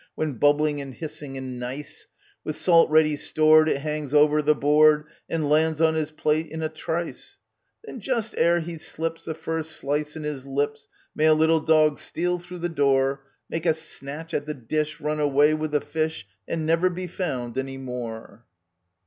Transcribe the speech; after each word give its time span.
When 0.15 0.33
bubbling, 0.33 0.81
and 0.81 0.95
hissing, 0.95 1.37
and 1.37 1.59
nice, 1.59 2.07
With 2.43 2.57
salt 2.57 2.89
ready 2.89 3.15
stored 3.15 3.69
it 3.69 3.81
hangs 3.81 4.15
o'er 4.15 4.41
the 4.41 4.55
board, 4.55 5.05
f 5.07 5.21
And 5.29 5.47
lands 5.47 5.79
on 5.79 5.93
his 5.93 6.09
plate 6.09 6.47
in 6.47 6.63
a 6.63 6.69
trice; 6.69 7.37
Then, 7.83 7.99
just 7.99 8.33
ere 8.35 8.61
he 8.61 8.79
slips 8.79 9.25
the 9.25 9.35
first 9.35 9.73
slice 9.73 10.15
in 10.15 10.23
his 10.23 10.43
lips 10.47 10.87
May 11.13 11.27
a 11.27 11.35
little 11.35 11.59
dog 11.61 11.99
steal 11.99 12.39
through 12.39 12.61
(he 12.61 12.69
door, 12.69 13.21
Make 13.47 13.67
a 13.67 13.75
snatch 13.75 14.33
at 14.33 14.47
the 14.47 14.55
dish, 14.55 14.99
run 14.99 15.19
away 15.19 15.53
with 15.53 15.69
the 15.69 15.81
fish, 15.81 16.25
And 16.47 16.65
never 16.65 16.89
be 16.89 17.05
found 17.05 17.55
any 17.55 17.77
more 17.77 18.45